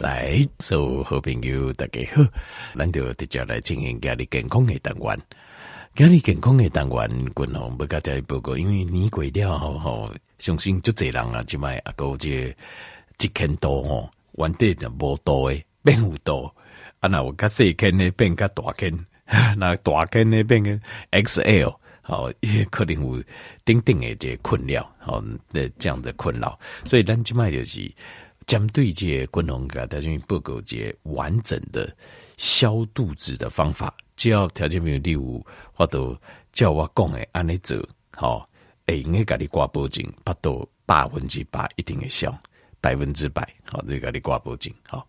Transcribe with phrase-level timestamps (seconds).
[0.00, 2.26] 来，所有好朋友大家好，
[2.74, 5.18] 咱就直接来进行家里健康的单元。
[5.94, 16.46] 家里健康的单元，滚红不加再报告，因为年过了吼吼，相信就济人啊，即卖啊个这一千多吼，原底的无多诶，变有多。
[17.00, 19.06] 啊，那我较细间呢变较大间，
[19.58, 20.80] 那大间呢变个
[21.10, 23.22] XL，好，也可能有
[23.66, 25.20] 顶顶的这困扰，好，
[25.52, 27.92] 的这样的困扰，所以咱即卖就是。
[28.46, 31.94] 针对这滚龙给大家报告这完整的
[32.36, 36.18] 消肚子的方法，只要条件没有第五，或者
[36.52, 37.78] 叫我讲的按呢做，
[38.16, 38.48] 好，
[38.86, 42.36] 会，应该给你挂保证，八到百分之百一定会消，
[42.80, 45.06] 百分之百，好，这给你挂保证，好，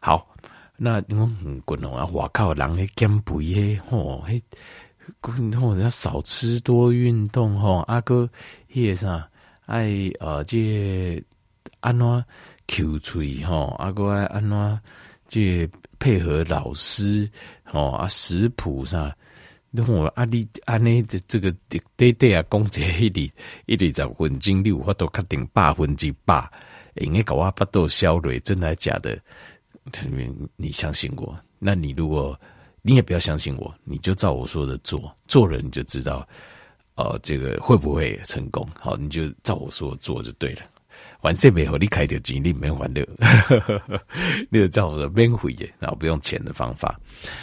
[0.00, 0.28] 好，
[0.76, 4.42] 那你讲滚龙啊，我靠，人咧减肥诶，吼，嘿，
[5.20, 8.28] 滚龙要少吃多运动，吼，阿哥，
[8.72, 9.28] 迄个啥，
[9.66, 11.22] 爱呃，这
[11.80, 12.24] 安怎
[12.70, 14.80] ？Q 嘴吼，阿哥爱安怎
[15.26, 17.28] 这配合老师
[17.64, 19.12] 吼啊食谱上，
[19.72, 21.52] 那我阿你安尼这这个
[21.96, 23.30] 对对啊，讲这一里
[23.66, 26.48] 一里十分钟，你有法度确定百分之百，
[26.94, 29.18] 应该搞我巴肚消累，真的假的？
[30.08, 31.36] 你你相信我？
[31.58, 32.38] 那你如果
[32.82, 36.26] 你也不要相信我，你就照我说的做，做了你就知道，
[36.94, 38.64] 哦、呃，这个会不会成功？
[38.78, 40.62] 好，你就照我说的做就对了。
[41.22, 43.06] 完事没好，你开点精力没还的，
[44.48, 46.98] 那个叫做免费的，然后不用钱的方法。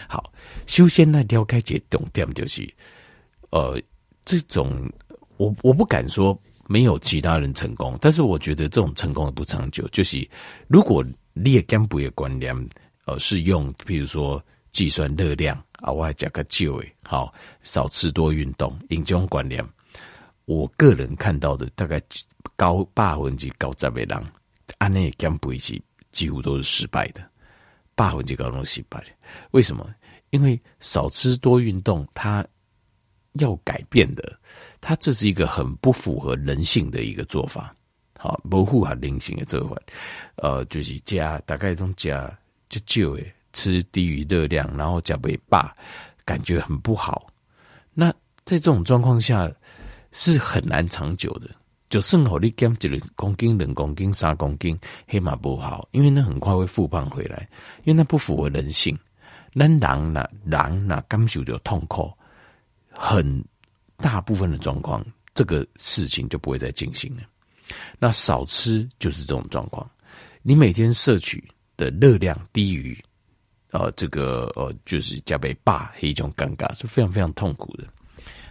[0.08, 0.32] 好，
[0.66, 2.68] 首先呢了解这重点就是，
[3.52, 3.80] 呃，
[4.26, 4.92] 这种
[5.38, 9.88] 我我不敢说没有其他人成功，但是我觉得这种成功的不长久。
[9.90, 10.28] 就是
[10.68, 12.56] 如果你也减肥的观念，
[13.06, 17.32] 呃，是用比如说计算热量啊，我还加个酒诶，好，
[17.64, 19.64] 少吃多运动，用这种观念。
[20.48, 22.02] 我个人看到的大概
[22.56, 24.26] 高百分之九十的人，
[24.78, 25.80] 按那减肥是
[26.12, 27.22] 几乎都是失败的，
[27.96, 29.08] 百分之高都失败的。
[29.52, 29.86] 为什么？
[30.30, 32.46] 因为少吃多运动，它
[33.34, 34.40] 要改变的，
[34.80, 37.76] 它这是一个很不符合人性的一个做法。
[38.18, 39.76] 好，不符合人性的做法，
[40.38, 42.26] 呃，就是加大概种加
[42.70, 45.70] 就就诶，吃低于热量，然后加肥饱，
[46.24, 47.28] 感觉很不好。
[47.94, 48.10] 那
[48.44, 49.52] 在这种状况下，
[50.12, 51.50] 是很难长久的，
[51.90, 57.48] 就剩好你减一公斤、两公斤、三公斤，黑马不好，因为那很快会复胖回来，
[57.84, 58.98] 因为那不符合人性。
[59.54, 62.12] 那狼呐，狼呐，感受到痛苦，
[62.90, 63.44] 很
[63.98, 67.24] 大部分的状况，这个事情就不会再进行了。
[68.00, 69.90] 那少吃就是这种状况，
[70.42, 71.44] 你每天摄取
[71.76, 72.98] 的热量低于，
[73.72, 77.86] 呃，这个呃，就是加倍霸，一种尴尬，是非常非常痛苦的。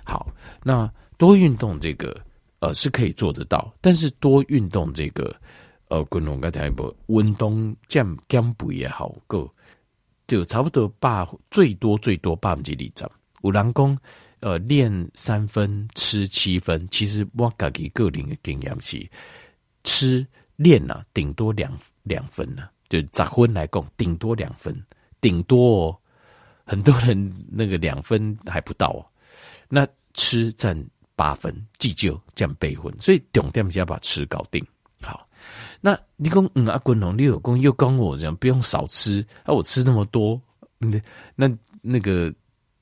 [0.04, 0.26] 好，
[0.62, 0.90] 那。
[1.16, 2.14] 多运动这个
[2.58, 5.34] 呃是可以做得到，但是多运动这个
[5.88, 9.48] 呃，滚龙刚才一波运动降降补也好够，
[10.26, 13.10] 就差不多八最多最多百分之二十。
[13.42, 13.98] 有人讲
[14.40, 19.08] 呃练三分吃七分，其实我自己个人的经验是
[19.84, 21.72] 吃练呐顶多两
[22.02, 24.76] 两分呢，就杂分来讲顶多两分，
[25.20, 25.98] 顶多哦，
[26.64, 29.08] 很多人那个两分还不到，
[29.68, 30.76] 那吃占。
[31.16, 34.64] 八分计就这样备份，所以重点是要把吃搞定。
[35.00, 35.28] 好，
[35.80, 40.40] 那你讲嗯阿滚龙，你有功又跟我这样，不用少吃啊，我吃那么多，
[40.78, 41.00] 那
[41.34, 41.50] 那
[41.80, 42.32] 那个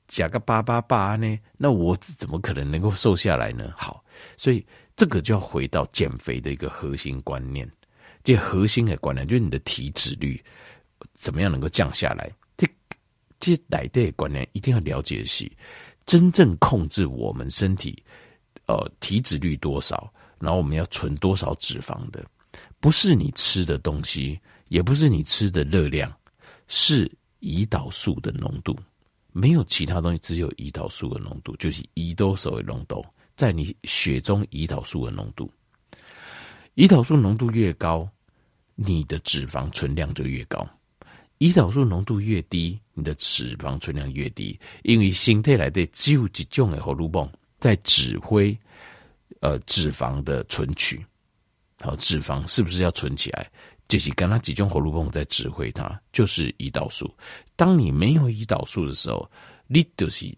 [0.07, 1.39] 加个八八八呢？
[1.57, 3.73] 那我怎么可能能够瘦下来呢？
[3.77, 4.03] 好，
[4.37, 4.65] 所以
[4.95, 7.69] 这个就要回到减肥的一个核心观念，
[8.23, 10.43] 这核心的观念就是你的体脂率
[11.13, 12.31] 怎么样能够降下来？
[12.57, 12.67] 这
[13.39, 15.51] 这来的观念一定要了解的是，
[16.05, 18.01] 真正控制我们身体。
[18.67, 20.11] 呃，体脂率多少？
[20.39, 22.25] 然后我们要存多少脂肪的？
[22.79, 24.39] 不是你吃的东西，
[24.69, 26.13] 也不是你吃的热量，
[26.67, 27.09] 是
[27.41, 28.77] 胰岛素的浓度。
[29.31, 33.05] 没有其他东西，只有胰岛素的浓度，就是胰岛素的浓度，
[33.35, 35.51] 在你血中胰岛素的浓度。
[36.75, 38.07] 胰岛素浓度越高，
[38.75, 40.65] 你的脂肪存量就越高；
[41.39, 44.57] 胰岛素浓度越低，你的脂肪存量越低。
[44.83, 47.29] 因为身体来的只有几种的荷尔蒙。
[47.65, 48.55] 在指挥，
[49.39, 51.03] 呃，脂肪的存取，
[51.79, 53.51] 好，脂肪是不是要存起来？
[53.87, 57.11] 就是跟它集中活路泵在指挥它，就是胰岛素。
[57.55, 59.27] 当你没有胰岛素的时候，
[59.65, 60.31] 你就是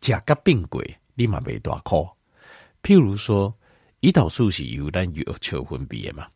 [0.00, 0.84] 甲肝病鬼，
[1.14, 2.06] 立马被大哭。
[2.82, 3.50] 譬如说，
[4.02, 6.26] 胰岛素是由咱月球分泌嘛，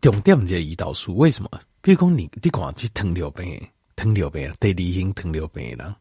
[0.00, 1.14] 重点在胰岛素。
[1.18, 1.50] 为什么？
[1.82, 3.60] 譬如说你你讲去糖尿病，
[3.96, 5.94] 糖尿病第二型糖尿病的人。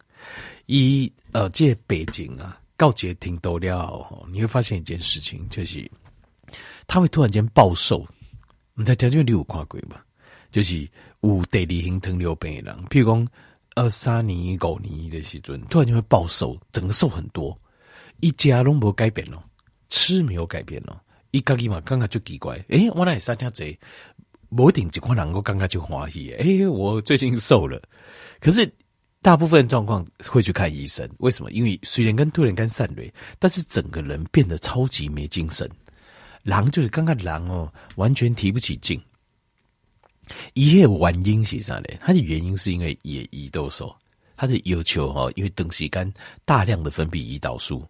[0.68, 5.90] 以呃，这背景啊，告诫听多了，你会发现一件事情，就是
[6.88, 8.06] 他会突然间暴瘦。
[8.74, 10.06] 你在将军你有看过吧？
[10.52, 10.88] 就是
[11.22, 13.28] 有第二型糖尿病的人，譬如讲
[13.76, 17.58] 二三年、五年的时阵，突然就会暴瘦，整个瘦很多，
[18.20, 19.44] 一家拢无改变咯，
[19.90, 21.00] 吃没有改变咯，
[21.32, 23.78] 一家己嘛感觉就奇怪，诶、我那三天贼，
[24.52, 27.82] 某一定一款人我感觉就欢喜，诶、欸，我最近瘦了，
[28.40, 28.72] 可是。
[29.24, 31.52] 大部分状况会去看医生，为什么？
[31.52, 35.70] 因为虽然跟突然间散蕊，但是整个人变得超级没精神。
[36.42, 39.00] 狼就是刚刚狼哦，完全提不起劲。
[40.56, 41.90] 一夜原因是啥呢？
[42.00, 43.94] 它的原因是因为也胰岛素，
[44.36, 46.14] 它的要求哦，因为等时间
[46.44, 47.86] 大量的分泌胰岛素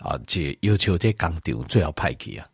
[0.00, 2.46] 啊，这要求在工厂最好派去啊，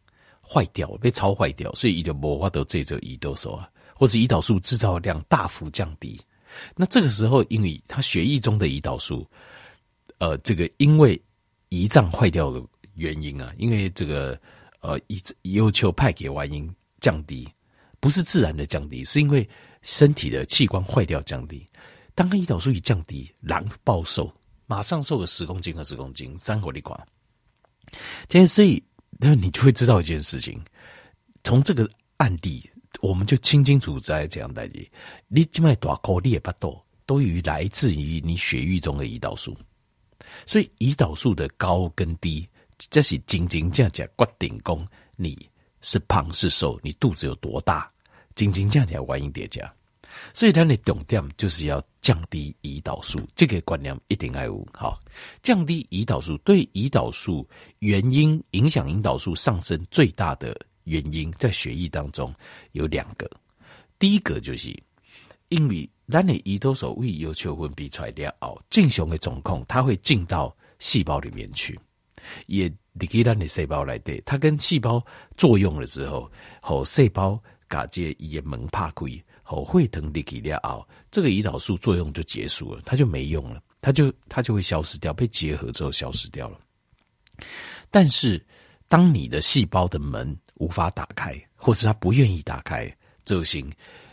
[0.53, 6.21] 坏掉被超坏掉，所以伊就无法度制造胰岛素啊，或是胰岛素制造量大幅降低。
[6.75, 9.25] 那这个时候，因为他血液中的胰岛素，
[10.19, 11.21] 呃，这个因为
[11.69, 12.61] 胰脏坏掉的
[12.95, 14.37] 原因啊，因为这个
[14.81, 16.69] 呃胰要求派给外因
[16.99, 17.49] 降低，
[18.01, 19.49] 不是自然的降低，是因为
[19.83, 21.65] 身体的器官坏掉降低。
[22.17, 24.31] 当胰岛素一降低，狼暴瘦，
[24.67, 27.01] 马上瘦个十公斤和十公斤，三火力垮。
[28.29, 28.83] 天所以，
[29.21, 30.61] 那你就会知道一件事情，
[31.45, 32.69] 从这个案例。
[33.01, 34.87] 我们就清清楚楚在这样代志，
[35.29, 39.57] 你这么大口你也不多，都于来自于你血液中的胰岛素，
[40.45, 42.47] 所以胰岛素的高跟低，
[42.91, 44.87] 这是真真正正决定功
[45.17, 45.49] 你
[45.81, 47.91] 是胖是瘦，你肚子有多大，
[48.35, 49.73] 真真正正原因叠加。
[50.35, 55.01] 所以它的重点就是要降低胰岛素，这个观念一定要有好。
[55.43, 57.49] 降低胰岛素对胰岛素
[57.81, 60.59] 原因影响胰岛素上升最大的。
[60.85, 62.35] 原因在血液当中
[62.73, 63.31] 有两个，
[63.99, 64.75] 第一个就是
[65.51, 71.79] 因为咱的胰岛素为要求分泌出来了后，正常的状况，它会进到细胞里面去，
[72.47, 75.05] 也离开咱的细胞来对，它跟细胞
[75.37, 76.29] 作用了之后，
[76.61, 79.05] 和细胞把这也门怕开，
[79.51, 86.59] 哦会疼离开了后，这个胰岛素作用就结束了，它就没用了，它就它就会消失掉，被结合之后消失掉了。
[87.91, 88.45] 但是
[88.89, 92.95] 当你的细胞的门无法打开，或是它不愿意打开，
[93.25, 93.71] 这行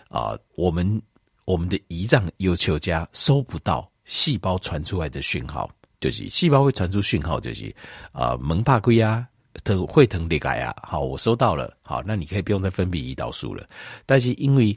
[0.09, 1.01] 啊，我们
[1.45, 5.69] 我们的胰脏要求加收不到细胞传出来的讯号，
[5.99, 7.73] 就是细胞会传出讯号，就是
[8.11, 9.27] 啊门怕开啊，
[9.63, 13.67] 疼会疼裂开啊，好，我收到了，好，那你可以不用再分泌胰岛素了。
[14.05, 14.75] 但是因为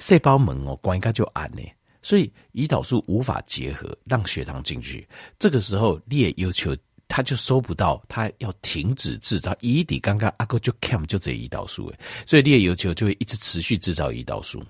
[0.00, 1.62] 细胞门哦关一下就暗呢，
[2.02, 5.06] 所以胰岛素无法结合让血糖进去，
[5.38, 6.76] 这个时候你也要求。
[7.12, 14.62] 他就收不到，他要停止制造胰底，刚刚阿哥就 cam 就这胰岛素诶，所以你的要求就会一直持续制造胰岛素，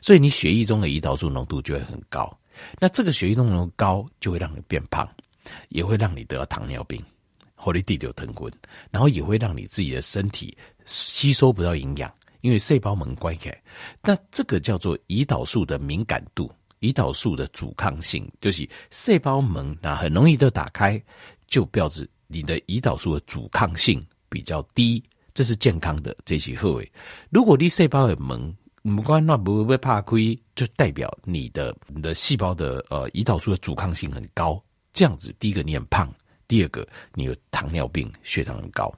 [0.00, 2.38] 所以你血液中的胰岛素浓度就会很高。
[2.78, 5.08] 那这个血液中浓度高，就会让你变胖，
[5.70, 7.02] 也会让你得到糖尿病，
[7.56, 8.48] 或者地久疼昏，
[8.92, 12.08] 然后也会让你自己的身体吸收不到营养，
[12.42, 13.50] 因为细胞门关开。
[14.02, 21.02] 那这个叫做胰岛素的敏感度，胰岛素的阻抗性，就是细胞门那很容易都打开。
[21.48, 25.02] 就标志你的胰岛素的阻抗性比较低，
[25.34, 26.88] 这是健康的，这是好的。
[27.28, 34.62] 如果你细胞的门不管那不会怕亏，就代表你的你的细胞的呃胰岛素的阻抗性很高。
[34.94, 36.12] 这样子，第一个你很胖，
[36.48, 38.92] 第二个你有糖尿病，血糖很高。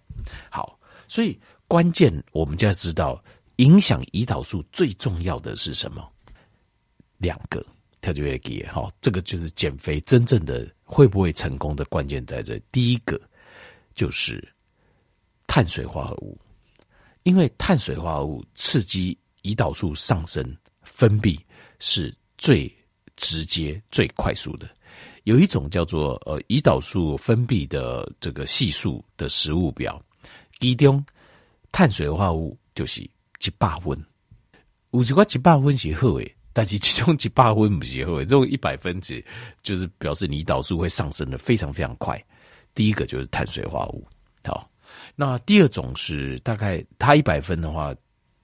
[0.49, 1.39] 好，所以
[1.75, 3.21] 关键我们就要知道，
[3.57, 6.09] 影响胰岛素最重要的是什么？
[7.19, 7.67] 两个。
[8.01, 12.57] 他就会给好，这个就是减肥真正的会不会成功的关键在这。
[12.71, 13.21] 第一个
[13.93, 14.47] 就是
[15.49, 16.39] 碳水化合物，
[17.25, 21.37] 因为碳水化合物刺激胰岛素上升分泌
[21.81, 22.73] 是最
[23.17, 24.69] 直接、最快速的。
[25.25, 30.01] 有一种叫做呃胰岛素分泌的这个系数的食物表，
[30.61, 31.05] 其中
[31.75, 33.11] 碳水化合物就是一
[33.59, 34.01] 百分，
[34.93, 36.31] 有一块一百分是好的。
[36.53, 39.23] 但是其中几百分不是好，这种一百分值
[39.61, 42.25] 就是表示你胰岛素会上升的非常非常快。
[42.75, 44.07] 第一个就是碳水化合物，
[44.45, 44.71] 好，
[45.17, 47.93] 那第二种是大概它一百分的话，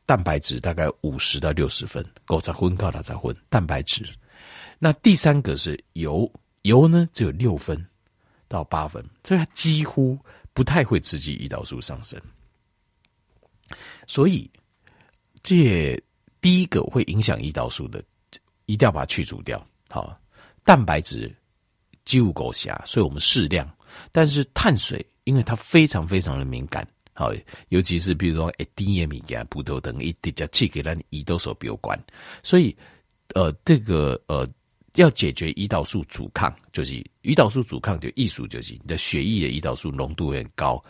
[0.06, 4.04] 蛋白质大概五十到六十分，够在混高它才混蛋白质。
[4.80, 6.28] 那第三个是油，
[6.62, 7.80] 油呢只有六分
[8.48, 10.18] 到八分，所以它几乎
[10.52, 12.20] 不太会刺激胰岛素上升。
[14.06, 14.50] 所以
[15.42, 16.00] 这。
[16.42, 18.02] 第一个会影响胰岛素的，
[18.64, 19.62] 一定要把它去除掉。
[19.90, 20.18] 好，
[20.64, 21.30] 蛋白质
[22.06, 23.70] 几乎够下，所以我们适量。
[24.10, 27.30] 但是碳水，因为它非常非常的敏感，好，
[27.68, 32.02] 尤其是比如说诶，DM 给葡萄糖一直接去给咱胰岛素有关。
[32.42, 32.74] 所以，
[33.34, 34.48] 呃，这个呃，
[34.94, 40.82] 要解决胰岛素阻抗，就是胰岛素阻抗就艺术，就是你的血液的胰岛素浓度很高。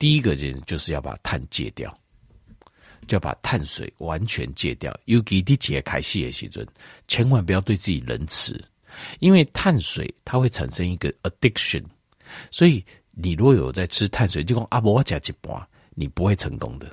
[0.00, 1.96] 第一个就是就是要把碳戒掉。
[3.06, 4.92] 就要把碳水完全戒掉。
[5.06, 6.66] 尤其第几个开始的时阵，
[7.08, 8.62] 千万不要对自己仁慈，
[9.18, 11.84] 因为碳水它会产生一个 addiction。
[12.50, 16.90] 所以你如果有在吃碳水，就讲啊，我加一半，你不会成功的。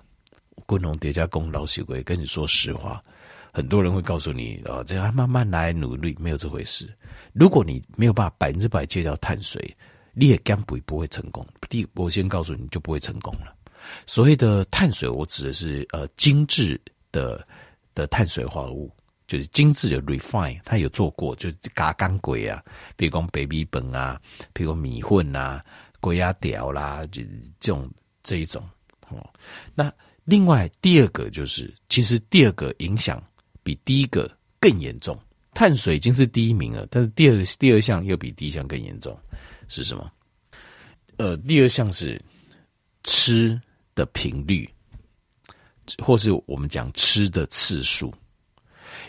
[0.66, 3.02] 滚龙叠加功劳习鬼跟你说实话，
[3.54, 6.92] 很多人会告诉你啊，这样慢慢来努力，没有这回事。
[7.34, 9.76] 如果你没有办法百分之百戒掉碳水，
[10.14, 11.46] 你也根本不会成功。
[11.70, 13.56] 第，我先告诉你，就不会成功了。
[14.06, 16.80] 所谓的碳水，我指的是呃精致
[17.12, 17.46] 的
[17.96, 18.92] 的碳水化合物，
[19.28, 22.64] 就是精致的 refine，它有做过，就是加工过啊，
[22.96, 24.22] 比如讲白米饭啊，
[24.54, 25.64] 比如讲米粉啊，
[26.00, 27.30] 龟仔条啦，就是
[27.60, 27.90] 这种
[28.24, 28.64] 这一种
[29.10, 29.28] 哦。
[29.76, 29.92] 那
[30.24, 33.22] 另外第二个就是，其实第二个影响
[33.64, 34.30] 比第一个
[34.60, 35.18] 更严重。
[35.54, 39.18] 碳水已经是第一名了，但是第二第二项又比第一项更严重，
[39.68, 40.12] 是什么？
[41.18, 42.22] 呃，第二项是
[43.04, 43.60] 吃
[43.98, 44.70] 的频率，
[45.98, 48.14] 或是我们讲吃的次数。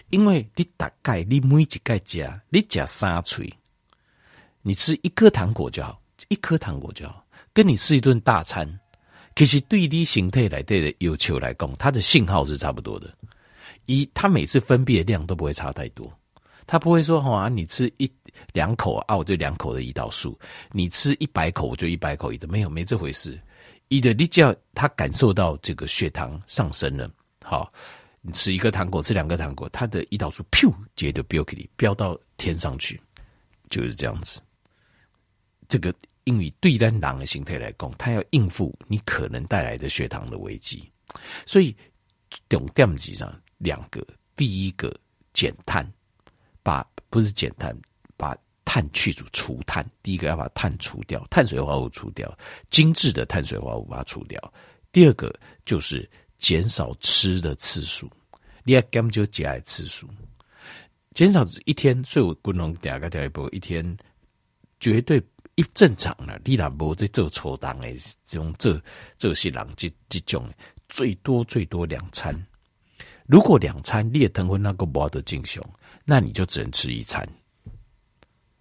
[0.09, 3.53] 因为你大概你每一个加，你加三锤，
[4.63, 8.67] 你吃一颗糖果就好，一颗糖果就好，跟你吃一顿大餐，
[9.37, 13.15] 其实对你形态来对的要求来讲，它的信号是差不多的，
[13.85, 16.11] 一它每次分泌的量都不会差太多。
[16.67, 18.11] 它不会说好啊，你吃一
[18.53, 20.39] 两口啊，我就两口的胰岛素；
[20.71, 23.39] 你吃一百口，我就一百口的，没有没这回事。
[23.89, 27.11] 一的你只要他感受到这个血糖上升了，
[27.43, 27.73] 好，
[28.21, 33.01] 你吃一个糖果，吃两个糖果，他的胰岛素噗，直接就飙给你飙到天上去，
[33.71, 34.41] 就是这样子。
[35.69, 40.91] 这个因为对单狼的形态来讲，他要应付你可能带来的血糖的危机，
[41.47, 41.77] 所以
[42.49, 44.95] 重点几上两个，第一个
[45.33, 45.87] 减碳。
[46.61, 47.75] 把不是减碳，
[48.69, 49.83] 碳去除除碳。
[50.03, 52.31] 第一个要把碳除掉，碳水化合物除掉，
[52.69, 54.53] 精致的碳水化合物把它除掉。
[54.93, 55.35] 第二个
[55.65, 56.07] 就是
[56.37, 58.11] 减少吃的次数，
[58.65, 60.07] 你要根本就节爱次数，
[61.15, 62.05] 减少一天。
[62.05, 63.97] 所以我不能第二个第一步，一天
[64.79, 65.19] 绝对
[65.55, 66.39] 一正常了。
[66.45, 67.89] 你若无在做错当的
[68.27, 68.79] 这种这
[69.17, 70.47] 这些人这这种
[70.91, 72.39] 最多最多两餐。
[73.25, 75.63] 如果两餐你也腾回那个不得进行。
[76.11, 77.29] 那你就只能吃一餐，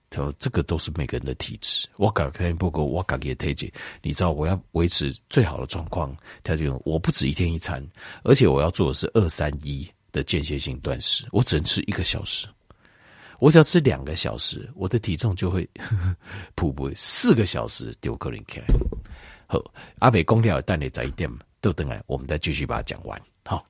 [0.10, 1.88] 他说这个都是每个人的体质。
[1.98, 3.72] 我搞天不过我搞给推荐，
[4.02, 7.86] 你知道我要维持最好的状况，他就我不止一天一餐，
[8.24, 12.48] 而且我要做的是二三一的间歇性断食，我只能吃一个小时。
[13.40, 15.70] 我只要吃两个小时，我的体重就会
[16.56, 18.62] 瀑布四个小时丢个人开。
[19.46, 19.62] 好，
[20.00, 21.30] 阿北公调蛋的早一点
[21.62, 23.22] 都等来，我们再继续把它讲完。
[23.46, 23.64] 好。